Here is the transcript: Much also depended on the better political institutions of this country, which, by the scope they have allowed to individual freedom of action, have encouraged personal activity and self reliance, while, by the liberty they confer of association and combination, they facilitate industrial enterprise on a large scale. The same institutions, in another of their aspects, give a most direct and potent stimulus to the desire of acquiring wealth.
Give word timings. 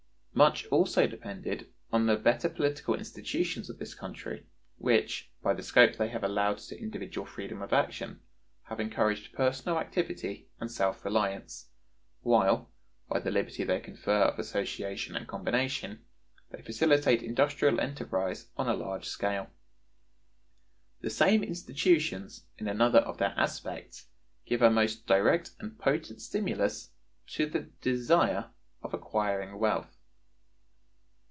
Much 0.33 0.65
also 0.67 1.05
depended 1.05 1.71
on 1.91 2.07
the 2.07 2.15
better 2.15 2.49
political 2.49 2.95
institutions 2.95 3.69
of 3.69 3.77
this 3.79 3.93
country, 3.93 4.47
which, 4.77 5.29
by 5.43 5.53
the 5.53 5.61
scope 5.61 5.97
they 5.97 6.07
have 6.07 6.23
allowed 6.23 6.57
to 6.57 6.75
individual 6.79 7.27
freedom 7.27 7.61
of 7.61 7.73
action, 7.73 8.21
have 8.63 8.79
encouraged 8.79 9.33
personal 9.35 9.77
activity 9.77 10.47
and 10.59 10.71
self 10.71 11.03
reliance, 11.03 11.69
while, 12.21 12.71
by 13.09 13.19
the 13.19 13.29
liberty 13.29 13.63
they 13.65 13.79
confer 13.81 14.21
of 14.23 14.39
association 14.39 15.17
and 15.17 15.27
combination, 15.27 16.03
they 16.49 16.61
facilitate 16.61 17.21
industrial 17.21 17.79
enterprise 17.81 18.49
on 18.55 18.69
a 18.69 18.73
large 18.73 19.05
scale. 19.07 19.49
The 21.01 21.09
same 21.11 21.43
institutions, 21.43 22.45
in 22.57 22.69
another 22.69 22.99
of 22.99 23.17
their 23.17 23.33
aspects, 23.37 24.07
give 24.45 24.61
a 24.61 24.71
most 24.71 25.05
direct 25.05 25.51
and 25.59 25.77
potent 25.77 26.21
stimulus 26.21 26.93
to 27.33 27.45
the 27.47 27.63
desire 27.81 28.51
of 28.81 28.93
acquiring 28.93 29.59
wealth. 29.59 29.97